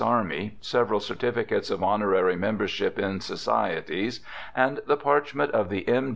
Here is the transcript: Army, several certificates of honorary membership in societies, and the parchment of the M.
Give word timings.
Army, 0.03 0.57
several 0.61 0.99
certificates 0.99 1.69
of 1.69 1.83
honorary 1.83 2.35
membership 2.35 2.97
in 2.97 3.19
societies, 3.19 4.19
and 4.55 4.79
the 4.87 4.97
parchment 4.97 5.51
of 5.51 5.69
the 5.69 5.87
M. 5.87 6.09